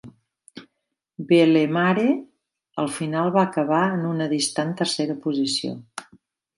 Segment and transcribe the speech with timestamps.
[1.31, 2.07] Bellemare
[2.85, 5.81] al final va acabar en una distant tercera posició.